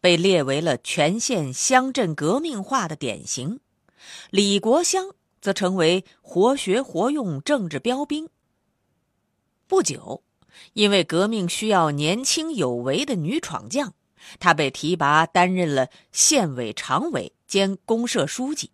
[0.00, 3.60] 被列为了全县乡镇革命化的典型，
[4.30, 5.06] 李国香
[5.40, 8.28] 则成为活学活用政治标兵。
[9.66, 10.22] 不久，
[10.72, 13.92] 因为革命需要年轻有为的女闯将，
[14.38, 18.70] 她被提拔担任了县委常委兼公社书记。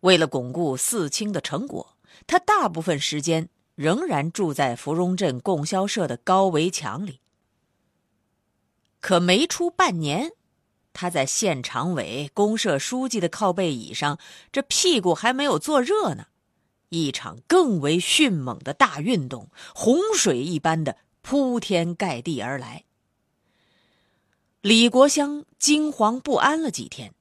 [0.00, 7.20] 为了巩固四清的成果，他大部分时间仍然住在芙蓉镇供销社的高围墙里。
[9.00, 10.32] 可没出半年，
[10.92, 14.18] 他在县常委、公社书记的靠背椅上，
[14.52, 16.26] 这屁股还没有坐热呢，
[16.90, 22.84] 一场更为迅猛的大运动，洪水一般的铺天盖地而来。
[24.60, 27.14] 李国香惊惶不安了几天，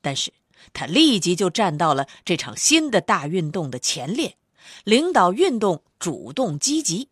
[0.00, 0.32] 但是
[0.72, 4.36] 他立即就站到了这场新的大运动的前列，
[4.84, 7.08] 领导运动，主动积极。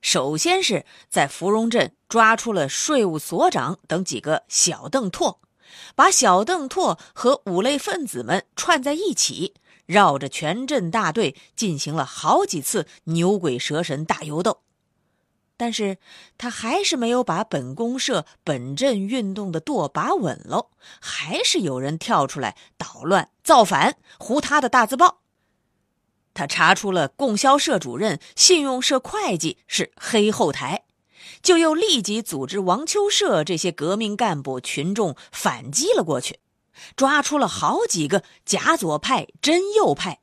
[0.00, 5.40] 首先是在芙蓉镇抓出了税务所长等几个小邓拓，
[5.94, 9.54] 把小邓拓和五类分子们串在一起，
[9.86, 14.62] 绕着全镇大队进行了好几次牛鬼蛇神大游斗。
[15.56, 15.98] 但是
[16.38, 20.70] 他还是没有把本公社、本镇运动的舵把稳喽，
[21.00, 25.19] 还是有人跳出来捣乱、造反、糊他的大字报。
[26.32, 30.84] 他查出了供销社主任、信用社会计是黑后台，
[31.42, 36.38] 就又立即组织王秋社这些革命干部群众反击了过去，
[36.96, 40.20] 抓出了好几个假左派、真右派，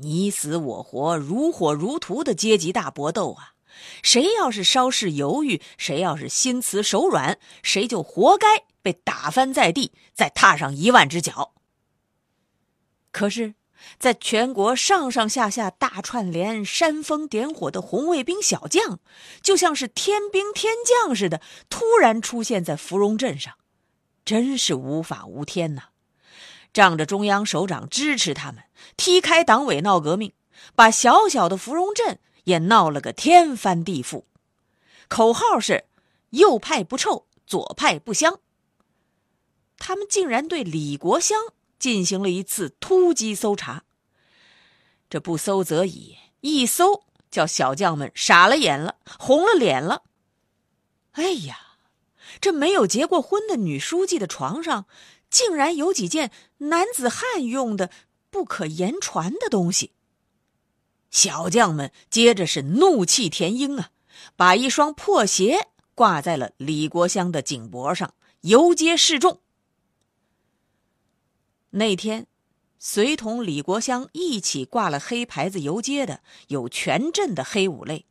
[0.00, 3.54] 你死我活、如火如荼的阶级大搏斗啊！
[4.02, 11.54] 谁要是稍事犹豫，谁要是心慈手软，谁就活该被打翻在地，再踏上一万只脚。
[13.10, 13.54] 可是。
[13.98, 18.98] 在全国上上下下大串联、煽风点火的红卫兵小将，
[19.42, 23.54] 就像是天兵天将似的，突然出现在芙蓉镇上，
[24.24, 25.82] 真是无法无天呐！
[26.72, 28.64] 仗着中央首长支持他们，
[28.96, 30.32] 踢开党委闹革命，
[30.74, 34.24] 把小小的芙蓉镇也闹了个天翻地覆。
[35.08, 35.84] 口号是
[36.30, 38.40] “右派不臭，左派不香”。
[39.76, 41.38] 他们竟然对李国香。
[41.82, 43.82] 进行了一次突击搜查。
[45.10, 50.04] 这不搜则已，一搜叫小将们傻了眼了，红了脸了。
[51.10, 51.58] 哎呀，
[52.40, 54.86] 这没有结过婚的女书记的床上，
[55.28, 57.90] 竟然有几件男子汉用的
[58.30, 59.90] 不可言传的东西。
[61.10, 63.90] 小将们接着是怒气填膺啊，
[64.36, 65.66] 把一双破鞋
[65.96, 69.40] 挂在了李国香的颈脖上，游街示众。
[71.74, 72.26] 那天，
[72.78, 78.04] 随同李国香一起挂了黑牌子游街的有全镇的黑五类。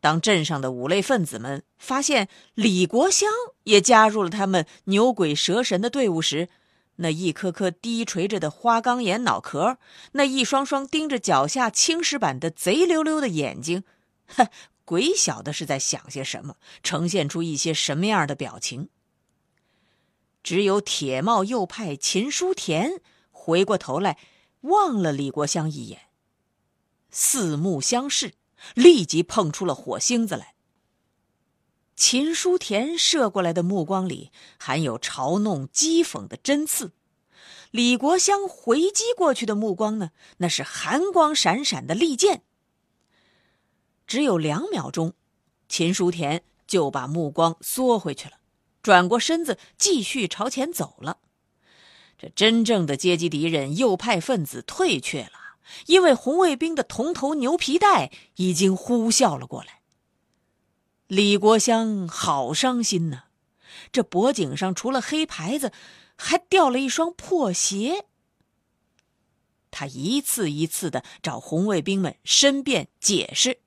[0.00, 3.30] 当镇上的五类分子们发现李国香
[3.62, 6.48] 也加入了他们牛鬼蛇神的队伍时，
[6.96, 9.78] 那一颗颗低垂着的花岗岩脑壳，
[10.12, 13.84] 那一双双盯着脚下青石板的贼溜溜的眼睛，
[14.26, 14.48] 哼，
[14.84, 18.88] 鬼晓得是在想些什么，呈现出一些什么样的表情。
[20.44, 23.00] 只有铁帽右派秦书田
[23.32, 24.18] 回过头来，
[24.60, 26.02] 望了李国香一眼。
[27.10, 28.34] 四目相视，
[28.74, 30.54] 立即碰出了火星子来。
[31.96, 36.92] 秦书田射过来的目光里含有嘲弄、讥讽的针刺，
[37.70, 42.42] 李国香回击过去的目光呢，那是寒光闪闪的利剑。
[44.06, 45.14] 只有两秒钟，
[45.68, 48.34] 秦书田就把目光缩回去了。
[48.84, 51.16] 转过身子，继续朝前走了。
[52.18, 59.80] 这真正的阶级敌人右派分子退却了，因为红卫兵的铜头牛皮带已经呼啸了过来。
[61.06, 63.24] 李国香好伤心呐，
[63.90, 65.72] 这脖颈上除了黑牌子，
[66.16, 68.04] 还掉了一双破鞋。
[69.70, 73.60] 他一次一次的找红卫兵们申辩解释。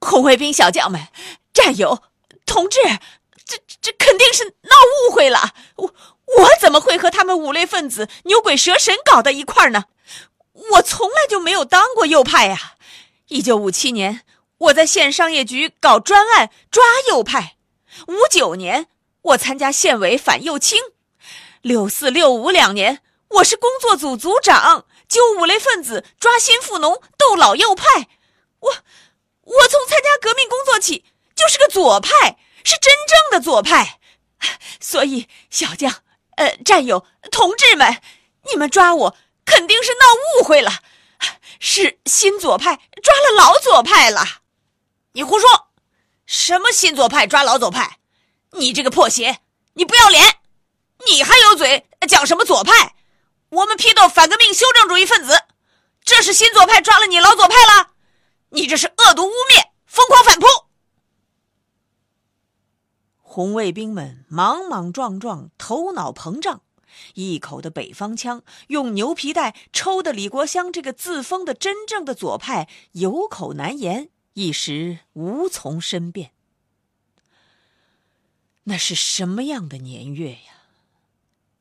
[0.00, 1.08] 红卫兵小将们、
[1.52, 2.04] 战友、
[2.46, 2.78] 同志，
[3.46, 4.76] 这这肯定是闹
[5.08, 5.54] 误会了。
[5.76, 5.94] 我
[6.38, 9.84] 我怎么会和他们五类分子牛鬼蛇神搞到一块儿呢？
[10.72, 12.74] 我从来就没有当过右派呀！
[13.28, 14.22] 一九五七年，
[14.58, 17.56] 我在县商业局搞专案抓右派；
[18.08, 18.86] 五九年，
[19.22, 20.78] 我参加县委反右倾；
[21.60, 28.08] 六四六五两年，我是工作组组长，揪五类分子抓新富农斗老右派。
[28.60, 28.74] 我
[29.42, 31.04] 我从参加革命工作起
[31.34, 34.00] 就是个左派，是真正的左派。
[34.80, 36.02] 所以，小将、
[36.36, 38.02] 呃，战友、同志们，
[38.50, 39.16] 你们抓我！
[39.44, 40.06] 肯定是闹
[40.40, 40.80] 误会了，
[41.60, 44.24] 是新左派抓了老左派了。
[45.12, 45.68] 你胡说！
[46.26, 47.98] 什么新左派抓老左派？
[48.50, 49.38] 你这个破鞋！
[49.74, 50.40] 你不要脸！
[51.06, 52.96] 你还有嘴讲什么左派？
[53.50, 55.40] 我们批斗反革命修正主义分子，
[56.04, 57.90] 这是新左派抓了你老左派了？
[58.48, 60.46] 你这是恶毒污蔑，疯狂反扑！
[63.28, 66.62] 红卫兵们莽莽撞撞，头脑膨胀。
[67.14, 76.30] 一口的北方腔，用牛皮带抽的李国香这个自封的真正的左派有口难言，一时无从申辩。
[78.62, 80.62] 那是什么样的年月呀？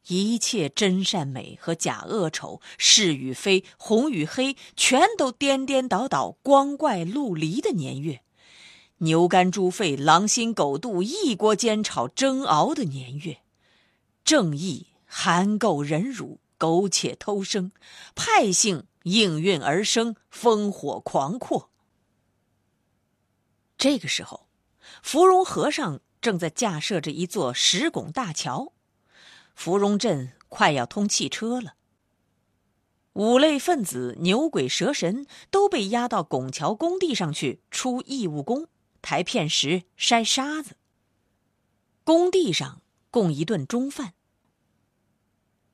[0.08, 8.22] 一切真善美和假恶丑，是与非，红与黑，全都颠颠倒倒，光怪陆离的年月，
[9.00, 13.40] 牛肝猪肺，狼心狗肚，一锅煎炒蒸熬的年月，
[14.24, 14.88] 正义。
[15.18, 17.72] 含垢忍辱，苟且偷生，
[18.16, 21.70] 派性应运而生，烽火狂阔。
[23.78, 24.48] 这个时候，
[25.02, 28.74] 芙蓉河上正在架设着一座石拱大桥，
[29.56, 31.76] 芙蓉镇快要通汽车了。
[33.14, 38.68] 五类分子、牛鬼蛇神都被押到拱桥工地上去出义务工，
[39.06, 40.78] 抬片石、筛沙子。
[42.04, 42.82] 工地上
[43.12, 44.16] 供一顿中饭。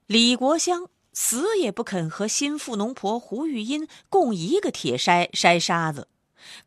[0.05, 6.09] 李国香死也不肯和新富农婆胡玉英共一个铁筛筛沙子，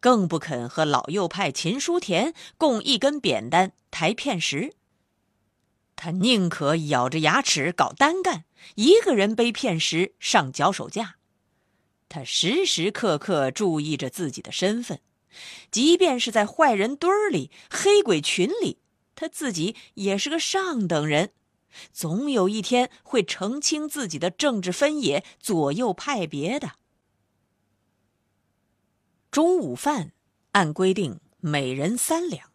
[0.00, 4.72] 更不肯和老右派秦书田共一根扁担抬片石。
[5.94, 8.46] 他宁可咬着牙齿搞单干，
[8.76, 11.17] 一个人背片石上脚手架。
[12.08, 15.00] 他时时刻刻注意着自己的身份，
[15.70, 18.78] 即便是在坏人堆儿里、黑鬼群里，
[19.14, 21.32] 他自己也是个上等人。
[21.92, 26.72] 总有一天会澄清自己的政治分野、左右派别的。
[29.32, 30.12] 中午饭
[30.52, 32.52] 按规定每人三两，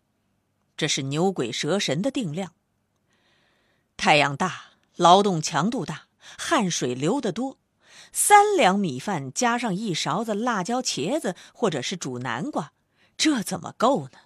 [0.78, 2.54] 这是牛鬼蛇神的定量。
[3.98, 7.60] 太阳大，劳动强度大，汗水流得多，
[8.12, 12.74] 三两米饭加上一勺子辣椒茄子或者是煮南瓜，
[13.18, 14.20] 这怎么够呢？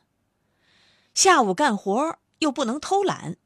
[1.13, 3.37] 下午干活又不能偷懒。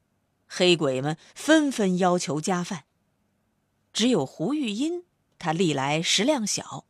[0.46, 2.84] 黑鬼们纷纷要求加饭，
[3.92, 5.04] 只有胡玉英，
[5.38, 6.86] 他历来食量小，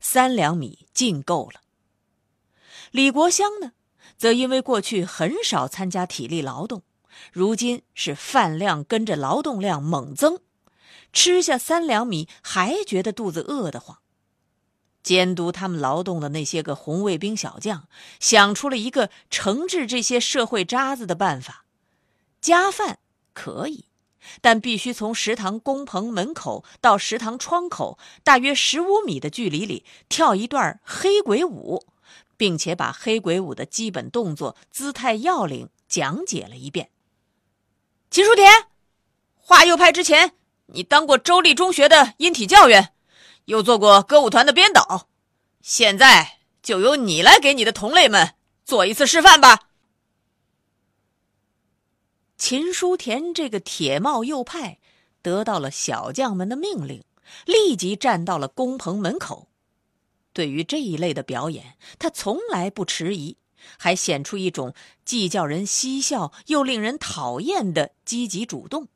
[0.00, 1.60] 三两米尽够了。
[2.92, 3.72] 李国香呢，
[4.16, 6.84] 则因为过去很少参加体力劳动，
[7.32, 10.40] 如今是饭量跟着劳动量猛增，
[11.12, 13.98] 吃下三两米还觉得肚子饿得慌。
[15.02, 17.88] 监督他们劳动的那些个红卫兵小将，
[18.20, 21.64] 想出了一个惩治这些社会渣子的办法。
[22.40, 22.98] 加饭
[23.32, 23.86] 可以，
[24.42, 31.86] 但必须从食堂工棚门口到食堂窗口大约十五米的距离里跳一段黑鬼舞，
[32.36, 36.90] 并且把黑鬼舞的基本动作、姿态要领讲解了一遍。
[38.10, 38.66] 秦书田，
[39.36, 40.34] 画右派之前，
[40.72, 42.94] 你当过州立中学的音体教员，
[43.46, 45.08] 又做过歌舞团的编导，
[45.60, 48.34] 现在就由你来给你的同类们
[48.64, 49.68] 做一次示范吧。
[52.36, 54.78] 秦书田这个铁帽右派，
[55.22, 57.04] 得到了小将们的命令，
[57.44, 59.48] 立即站到了工棚门口。
[60.32, 63.36] 对于这一类的表演，他从来不迟疑，
[63.76, 64.72] 还显出一种
[65.04, 68.86] 既叫人嬉笑又令人讨厌的积极主动。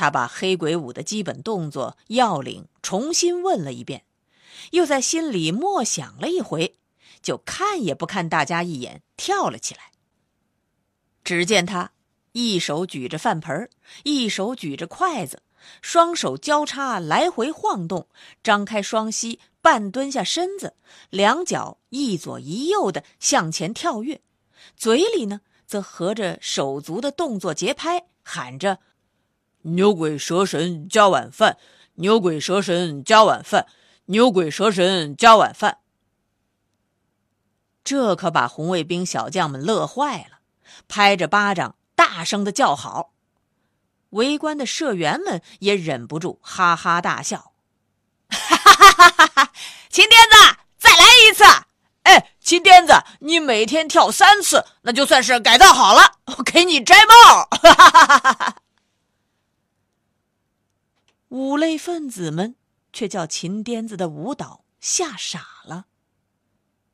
[0.00, 4.06] 他把黑鬼舞的基本动作要领重新问了一遍，
[4.70, 6.76] 又在心里默想了一回，
[7.20, 9.92] 就看也不看大家一眼，跳了起来。
[11.22, 11.92] 只见他。
[12.32, 13.68] 一手举着饭盆
[14.04, 15.42] 一手举着筷子，
[15.82, 18.08] 双手交叉来回晃动，
[18.42, 20.76] 张开双膝，半蹲下身子，
[21.10, 24.22] 两脚一左一右的向前跳跃，
[24.74, 28.78] 嘴里呢则合着手足的动作节拍，喊着
[29.62, 31.58] ：“牛鬼蛇神加晚饭，
[31.94, 33.66] 牛鬼蛇神加晚饭，
[34.06, 35.78] 牛鬼蛇神加晚饭。”
[37.82, 40.38] 这可把红卫兵小将们乐坏了，
[40.86, 43.12] 拍着巴掌，大声的叫好。
[44.10, 47.52] 围观的社员们也忍不住哈哈大笑
[48.28, 49.52] ：“哈哈哈哈哈！
[49.88, 51.44] 秦癫子，再来一次！
[52.02, 58.56] 哎，秦癫子，你每天跳三次，那就算是改造好了，我给你摘帽！”哈哈哈哈哈！
[61.30, 62.56] 五类分子们
[62.92, 65.86] 却叫秦癫子的舞蹈吓傻了。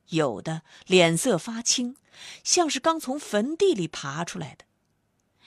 [0.09, 1.97] 有的脸色发青，
[2.43, 4.65] 像是刚从坟地里爬出来的；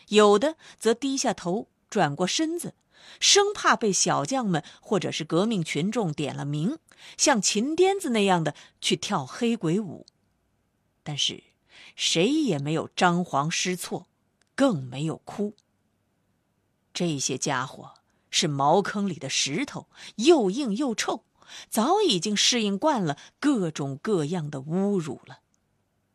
[0.09, 2.75] 有的则低下头，转过身子，
[3.20, 6.78] 生怕被小将们或者是革命群众点了名，
[7.16, 10.04] 像秦癫子那样的去跳黑鬼舞。
[11.04, 11.44] 但是，
[11.94, 14.09] 谁也没有张皇失措，
[14.56, 15.54] 更没有哭。
[16.92, 17.94] 这些家伙
[18.30, 21.25] 是茅坑里的石头，又硬又臭。
[21.68, 25.40] 早已经适应惯了各种各样的侮辱了，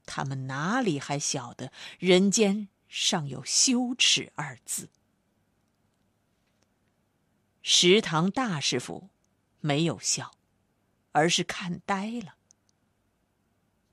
[0.05, 4.87] 他们哪里还晓得人间尚有羞耻二字？
[7.61, 9.09] 食堂大师傅
[9.59, 10.31] 没有笑，
[11.11, 12.35] 而是看呆了。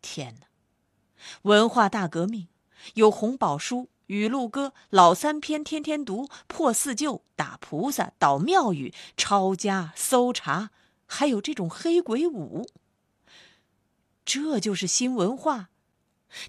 [0.00, 0.46] 天哪！
[1.42, 2.46] 文化大革命
[2.94, 10.70] 有红宝书、语录歌、老三篇天天读、破四旧、打菩萨、捣庙宇、抄家、搜查。
[11.06, 12.68] 还有这种黑鬼舞，
[14.24, 15.68] 这就是新文化，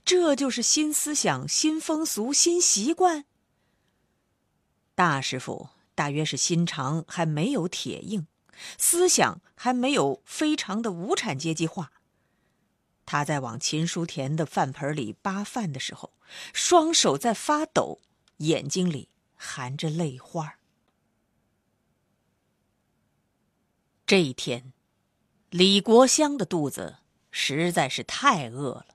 [0.03, 3.23] 这就是新思想、新风俗、新习惯。
[4.93, 8.27] 大师傅大约是心肠还没有铁硬，
[8.77, 11.91] 思想还没有非常的无产阶级化。
[13.05, 16.11] 他在往秦书田的饭盆里扒饭的时候，
[16.53, 17.99] 双手在发抖，
[18.37, 20.55] 眼睛里含着泪花。
[24.05, 24.73] 这一天，
[25.49, 26.97] 李国香的肚子
[27.31, 28.87] 实在是太饿了。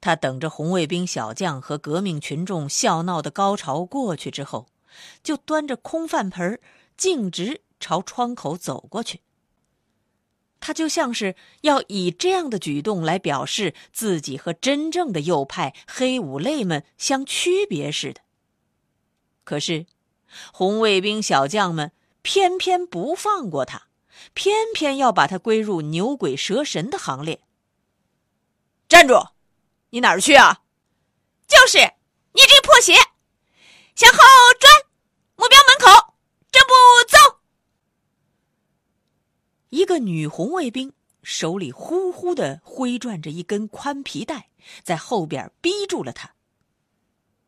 [0.00, 4.68] 他等着红卫兵小将和革命群众笑闹的高潮过去之后，
[5.22, 6.60] 就端着空饭盆
[6.96, 9.20] 径直朝窗口走过去。
[10.66, 18.22] 他就像是要以这样的举动来表示自己和真正的右派黑五类们相区别似的。
[19.44, 19.84] 可是，
[20.54, 21.92] 红卫兵小将们。
[22.22, 23.88] 偏偏不放过他，
[24.32, 27.42] 偏偏要把他归入牛鬼蛇神的行列。
[28.88, 29.28] 站住！
[29.90, 30.62] 你哪儿去啊？
[31.46, 31.76] 就是
[32.32, 32.94] 你这破鞋，
[33.94, 34.18] 向后
[34.58, 34.72] 转，
[35.36, 36.14] 目标门口，
[36.50, 36.72] 正步
[37.10, 37.33] 走。
[39.74, 40.92] 一个女红卫兵
[41.24, 44.48] 手里呼呼的挥转着一根宽皮带，
[44.84, 46.32] 在后边逼住了他。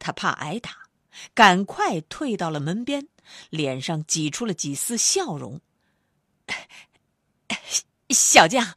[0.00, 0.88] 他怕挨打，
[1.34, 3.06] 赶快退到了门边。
[3.50, 5.60] 脸上挤出了几丝笑容。
[8.10, 8.76] 小将、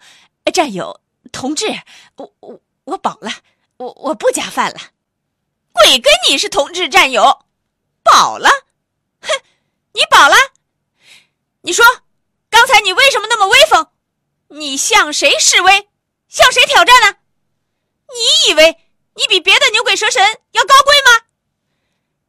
[0.54, 1.02] 战友、
[1.32, 1.66] 同志，
[2.18, 3.32] 我我我饱了，
[3.78, 4.80] 我我不加饭了。
[5.72, 7.46] 鬼跟你是同志战友，
[8.04, 8.50] 饱了？
[9.22, 9.30] 哼，
[9.94, 10.36] 你饱了？
[11.62, 11.86] 你说，
[12.84, 13.88] 你为什么那么威风？
[14.48, 15.90] 你向谁示威？
[16.28, 17.16] 向谁挑战呢？
[18.14, 18.76] 你以为
[19.16, 21.22] 你比别的牛鬼蛇神要高贵吗？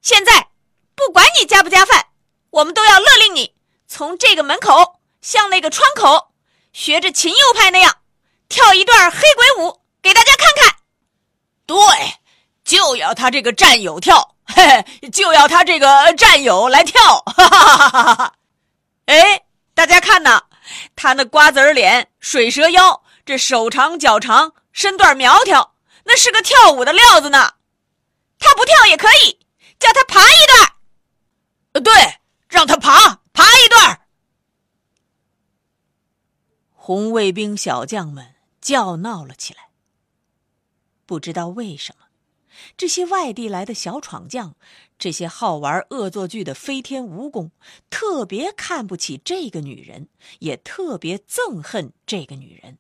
[0.03, 0.49] 现在，
[0.95, 2.07] 不管你加不加饭。
[2.51, 3.55] 我们都要勒令你
[3.87, 6.33] 从这个门口向那个窗口，
[6.73, 7.97] 学着秦右派那样
[8.49, 10.75] 跳一段黑鬼舞给大家看看。
[11.65, 11.79] 对，
[12.65, 14.67] 就要他这个战友跳，嘿
[15.01, 17.21] 嘿，就要他这个战友来跳。
[17.21, 18.35] 哈哈哈哈哈！
[19.07, 19.41] 哎，
[19.81, 20.43] 大家看呐，
[20.95, 27.55] 他那瓜子脸、水蛇腰，这手长脚长，身段苗条，那是个跳舞的料子呢。
[28.39, 29.39] 他不跳也可以，
[29.79, 30.73] 叫他爬一段。
[31.73, 31.95] 呃，对。
[32.47, 34.03] 让他爬爬一段。
[36.75, 39.71] 红卫兵小将们叫闹了起来。
[41.07, 42.00] 不知道为什么，
[42.77, 44.55] 这些外地来的小闯将，
[44.99, 47.51] 这些好玩恶作剧的飞天蜈蚣，
[47.91, 50.09] 特别看不起这个女人，
[50.41, 52.79] 也特别憎恨这个女人。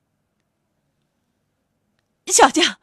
[2.26, 2.78] 小将、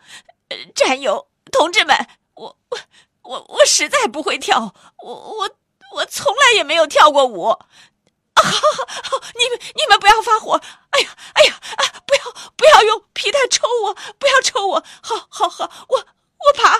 [0.75, 1.95] 战友、同志们，
[2.35, 2.79] 我我
[3.21, 5.55] 我我实在不会跳，我我。
[5.93, 7.57] 我从来也没有跳过舞，啊！
[9.39, 10.61] 你们你们不要发火！
[10.89, 12.03] 哎呀哎呀啊！
[12.05, 13.93] 不要不要用皮带抽我！
[14.19, 14.83] 不要抽我！
[15.01, 16.77] 好好好，我我爬，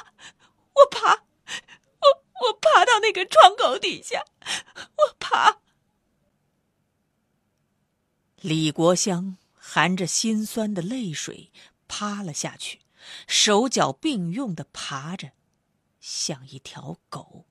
[0.74, 3.25] 我爬，我我爬到那个
[3.77, 4.24] 底下，
[4.98, 5.60] 我爬。
[8.41, 11.51] 李国香含着心酸的泪水
[11.88, 12.81] 趴了下去，
[13.27, 15.31] 手脚并用的爬着，
[16.00, 17.46] 像一条狗。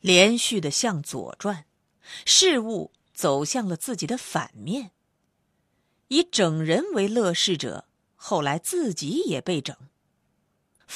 [0.00, 1.66] 连续的向左转，
[2.26, 4.90] 事物走向了自己的反面。
[6.08, 9.74] 以整人为乐事者，后来自己也被整。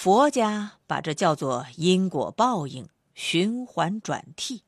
[0.00, 4.62] 佛家把这叫做因果报应，循环转替。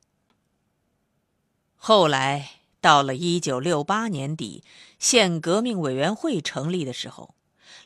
[1.77, 4.65] 后来到了一九六八年底，
[4.99, 7.37] 县革命委员会成立的时候，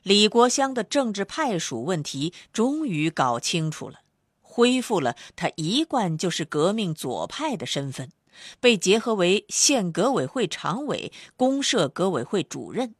[0.02, 4.00] 李国香的政治派属问题终于搞清楚了，
[4.40, 8.10] 恢复了他一贯就是革命左派的身份。
[8.58, 12.94] 被结合为县革委会常委、公社革委会主任。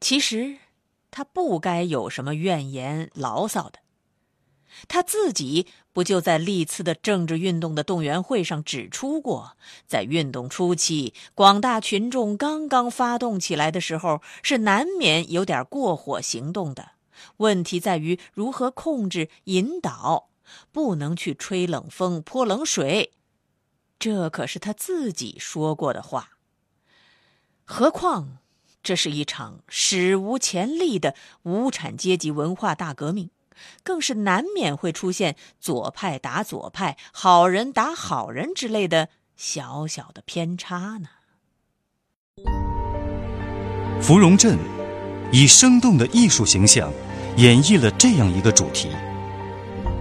[0.00, 0.56] 其实，
[1.12, 3.78] 他不该有什么怨言牢骚的。
[4.88, 16.92] 他自己不就在历次的政治运动的动员会上指出过，在运动初期，广大群众刚刚发动起来的时候，是难免有点过火行动的。
[17.36, 20.30] 问题在于如何控制、引导，
[20.72, 23.12] 不能去吹冷风、泼冷水。
[23.98, 26.30] 这可是他自己说过的话。
[27.64, 28.38] 何况，
[28.82, 33.30] 这是一场史无前例的无产阶级文化大革命，
[33.82, 41.08] 更是难免会出现左派打左派、好人打好人之类的小小的偏差呢。
[44.00, 44.58] 芙蓉镇
[45.30, 46.92] 以生动的艺术形象
[47.36, 48.88] 演绎了这样一个主题：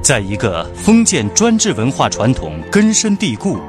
[0.02, 3.60] 在一个封建专制文化传统根深蒂固。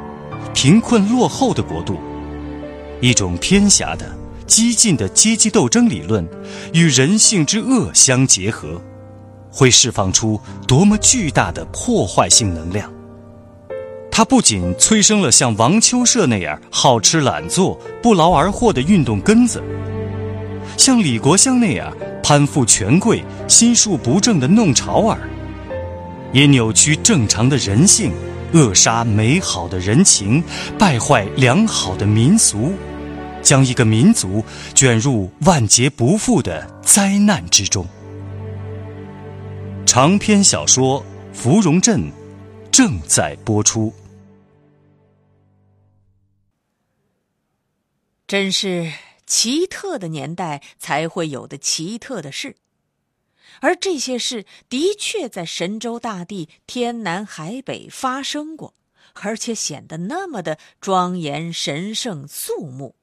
[0.55, 1.99] 贫困落后的国度，
[3.01, 4.15] 一种偏狭的、
[4.53, 6.29] 激进的阶级斗争理论
[6.75, 8.79] 与人性之恶相结合，
[9.51, 12.93] 会释放出多么巨大的破坏性能量！
[14.11, 19.63] 它不仅催生了像王秋社那样好吃懒做、不劳而获的运动根子，
[20.77, 21.91] 像李国香那样
[22.23, 25.31] 攀附权贵、心术不正的弄潮儿，
[26.35, 28.13] 也扭曲正常的人性。
[28.53, 30.45] 扼杀美好的人情，
[30.79, 32.75] 败坏良好的民俗，
[33.43, 37.87] 将一个民族卷入万劫不复的灾难之中。
[39.85, 42.01] 长篇小说《芙蓉镇》
[42.71, 43.93] 正在播出。
[48.27, 48.91] 真是
[49.27, 52.57] 奇特的年代才会有的奇特的事。
[53.61, 58.73] 而这些事的确在神州大地天南海北发生过，
[59.13, 62.95] 而且显得那么的庄严、神圣、肃穆，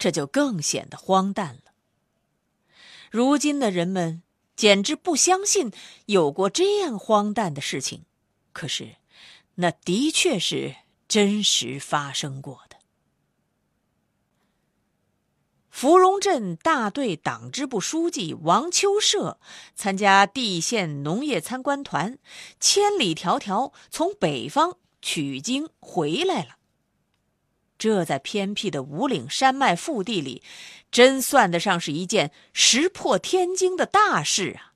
[0.00, 1.72] 这就更显得荒诞了。
[3.10, 4.22] 如今的人们
[4.56, 5.70] 简直不相信
[6.06, 8.04] 有过这样荒诞的事情，
[8.52, 8.96] 可是，
[9.56, 10.74] 那的确是
[11.06, 12.76] 真实发生过的。
[15.70, 19.38] 芙蓉镇大队党支部书记王秋社
[19.74, 22.18] 参加地县农业参观团，
[22.58, 26.56] 千里迢迢从北方取经回来了。
[27.80, 30.42] 这在偏僻的五岭山脉腹地里，
[30.92, 34.74] 真算得上是一件石破天惊的大事啊！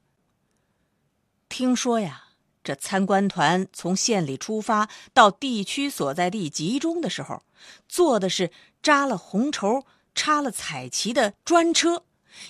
[1.48, 2.24] 听说呀，
[2.64, 7.42] 这参观团从县里出发到地区所在地集中的时候，
[7.86, 8.50] 坐的是
[8.82, 9.86] 扎了红绸。
[10.16, 12.04] 插了彩旗的专车，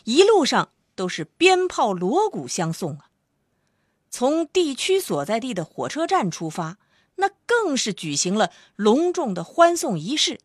[0.05, 3.09] 一路上都是鞭炮锣鼓相送啊。
[4.11, 6.77] 从地区所在地的火车站出发，
[7.17, 10.41] 那更是举行了隆重的欢送仪式，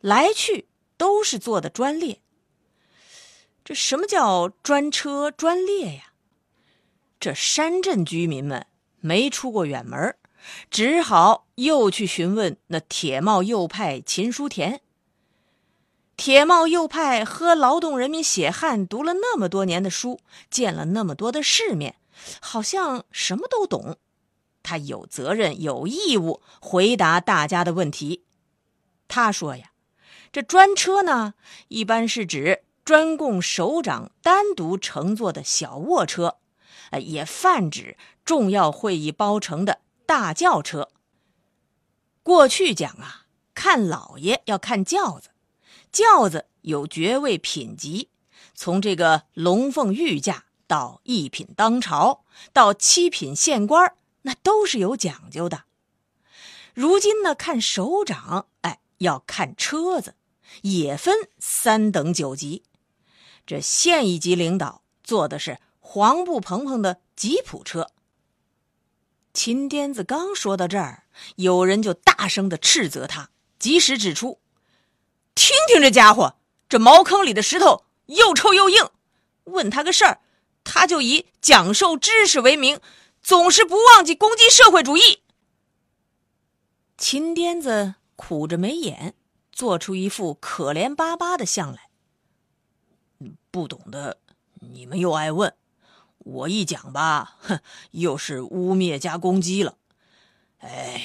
[0.00, 2.20] 来去都是坐的专列。
[3.64, 6.12] 这什么叫专车专列呀？
[7.20, 8.66] 这山镇居民们
[9.00, 10.16] 没出过远门，
[10.70, 14.80] 只好又去询问那铁帽右派秦书田。
[16.16, 21.96] 铁帽右派喝劳动人民血汗读了那么多年的书，见了那么多的世面，
[22.40, 23.96] 好像什么都懂。
[24.62, 28.24] 他有责任、有义务回答大家的问题。
[29.08, 29.72] 他说呀，
[30.32, 31.34] 这专车呢，
[31.68, 36.38] 一般是指专供首长单独乘坐的小卧车，
[36.90, 40.88] 呃，也泛指重要会议包乘的大轿车。
[42.22, 45.30] 过去讲啊，看老爷要看轿子。
[45.90, 48.08] 轿子有爵位品级，
[48.54, 55.64] 从这个龙凤御驾到一品当朝，到七品县官，那都是有讲究的。
[56.74, 60.14] 如今呢，看首长，哎，要看车子，
[60.62, 62.62] 也分三等九级。
[63.46, 67.90] 这县一级领导坐的是黄布蓬蓬的吉普车。
[69.34, 71.04] 秦癫子刚说到这儿，
[71.36, 74.40] 有人就大声的斥责他，及时指出。
[75.34, 76.36] 听听这家伙，
[76.68, 78.88] 这茅坑里的石头又臭又硬，
[79.44, 80.20] 问他个事儿，
[80.62, 82.78] 他就以讲授知识为名，
[83.22, 85.22] 总是不忘记攻击社会主义。
[86.98, 89.14] 秦癫子苦着眉眼，
[89.50, 91.88] 做出一副可怜巴巴的相来。
[93.50, 94.18] 不懂的，
[94.60, 95.54] 你们又爱问，
[96.18, 97.60] 我一讲吧，哼，
[97.92, 99.76] 又是污蔑加攻击了。
[100.58, 101.02] 哎，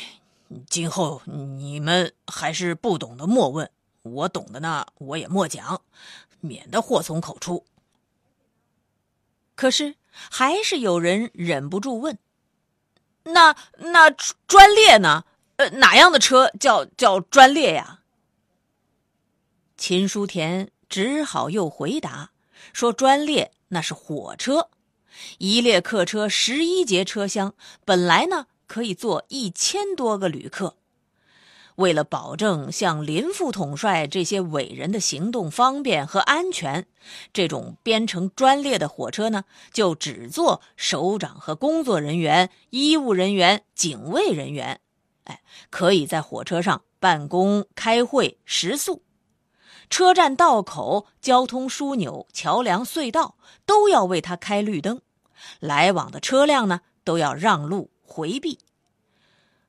[0.70, 3.70] 今后你们还是不懂的莫问，
[4.02, 5.82] 我懂的呢，我也莫讲，
[6.40, 7.66] 免得祸从口出。
[9.56, 9.96] 可是
[10.32, 12.18] 还是有人忍不住问
[13.24, 14.10] ：“那那
[14.48, 15.26] 专列呢？
[15.58, 18.02] 呃，哪样的车叫叫专列呀？”
[19.78, 22.32] 秦书田只好又回答
[22.74, 24.70] 说：“专列那是火车，
[25.38, 27.54] 一列客车十一节车厢，
[27.86, 30.78] 本来呢可以坐一千多个旅客。”
[31.78, 36.88] 为了保证像林副统帅这些伟人的行动方便和安全，
[37.32, 44.80] 这种编成专列的火车呢，就只坐首长和工作人员、医务人员、警卫人员。
[45.26, 49.04] 哎，可以在火车上办公、开会、食宿。
[49.88, 53.36] 车站道口、交通枢纽、桥梁、隧道
[53.68, 55.00] 都要为他开绿灯，
[55.60, 58.58] 来往的车辆呢都要让路回避。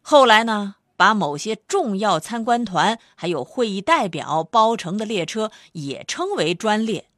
[0.01, 0.77] 后来呢？
[0.99, 7.09] 把某些重要参观团还有会议代表包成的列车也称为专列，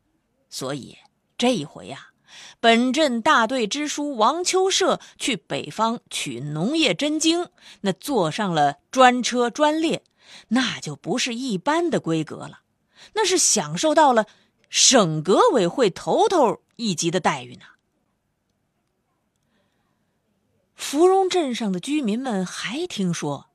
[0.51, 0.99] 所以
[1.39, 2.09] 这一回呀，
[2.61, 7.49] 本镇大队支书王秋社去北方取农业真经，
[7.81, 10.05] 那坐上了专车专列，
[10.49, 12.61] 那就不是一般的规格了，
[13.15, 14.27] 那是享受到了
[14.69, 17.63] 省革委会头头一级的待遇呢。
[20.75, 23.50] 芙蓉镇上的居民们还听说。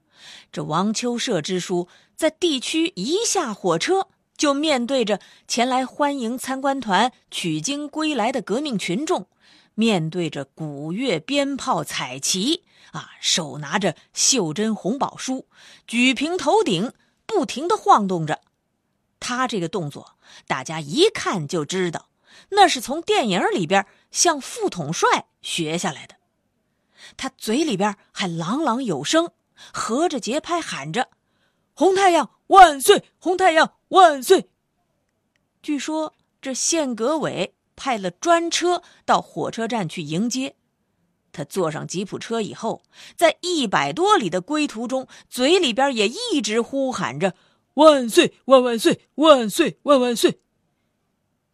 [0.55, 9.27] 这王秋社支书在地区一下火车，就面对着前来欢迎参观团取经归来的革命群众，
[9.73, 12.63] 面对着鼓乐鞭炮彩旗，
[12.93, 15.45] 啊，手拿着袖珍红宝书，
[15.85, 16.93] 举平头顶，
[17.25, 18.39] 不停的晃动着。
[19.19, 20.15] 他这个动作，
[20.47, 22.07] 大家一看就知道，
[22.51, 26.15] 那是从电影里边向副统帅学下来的。
[27.17, 29.31] 他嘴里边还朗朗有声。
[29.73, 31.09] 合着节拍喊着
[31.73, 33.03] ：“红太阳万岁！
[33.17, 34.49] 红太阳万岁！”
[35.61, 40.55] 据说这县革委派了专车到火车站去迎接
[41.31, 41.43] 他。
[41.43, 42.83] 坐上吉普车以后，
[43.17, 47.33] 在一百多里的归途中，嘴里边也一直呼喊着
[47.75, 50.39] ：“万岁万万岁万岁万万岁！”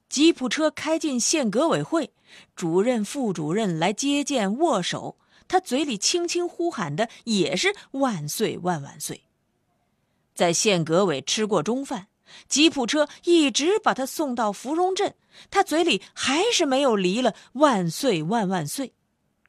[0.08, 2.13] 吉普车开进县革委会，
[2.54, 5.17] 主任、副主任来接见握手。
[5.47, 9.23] 他嘴里轻轻呼喊的也是“万岁万万岁”。
[10.34, 12.08] 在县革委吃过中饭，
[12.47, 15.13] 吉普车一直把他送到芙蓉镇，
[15.49, 18.93] 他嘴里还是没有离了“万岁万万岁”，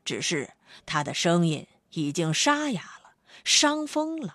[0.05, 0.50] 只是
[0.85, 4.35] 他的声音已经沙哑了，伤风了。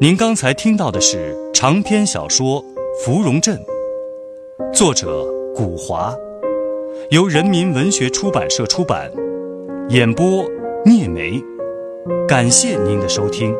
[0.00, 2.62] 您刚才听到的是长篇小说
[3.04, 3.56] 《芙蓉镇》，
[4.72, 6.12] 作者古华。
[7.12, 9.12] 由人民文学出版社出版，
[9.90, 10.46] 演播
[10.82, 11.38] 聂梅，
[12.26, 13.54] 感谢您的收听。